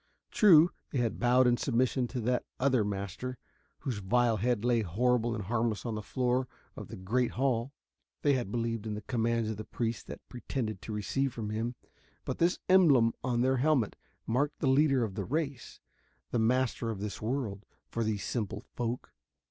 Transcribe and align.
True, 0.31 0.71
they 0.89 0.97
had 0.97 1.19
bowed 1.19 1.45
in 1.45 1.57
submission 1.57 2.07
to 2.07 2.19
that 2.21 2.43
other 2.59 2.83
master, 2.83 3.37
whose 3.81 3.99
vile 3.99 4.37
head 4.37 4.65
lay 4.65 4.81
horrible 4.81 5.35
and 5.35 5.43
harmless 5.43 5.85
on 5.85 5.93
the 5.93 6.01
floor 6.01 6.47
of 6.75 6.87
the 6.87 6.95
great 6.95 7.33
hall 7.33 7.71
they 8.23 8.33
had 8.33 8.51
believed 8.51 8.87
in 8.87 8.95
the 8.95 9.03
commands 9.03 9.55
the 9.55 9.63
priests 9.63 10.07
had 10.09 10.19
pretended 10.27 10.81
to 10.81 10.91
receive 10.91 11.33
from 11.33 11.51
him 11.51 11.75
but 12.25 12.39
this 12.39 12.57
emblem 12.67 13.13
on 13.23 13.41
the 13.41 13.57
helmet 13.57 13.95
marked 14.25 14.57
the 14.57 14.65
leader 14.65 15.03
of 15.03 15.13
the 15.13 15.23
race, 15.23 15.79
the 16.31 16.39
master 16.39 16.89
of 16.89 16.99
this 16.99 17.21
world, 17.21 17.63
for 17.87 18.03
these 18.03 18.23
simple 18.23 18.63
folk. 18.73 19.13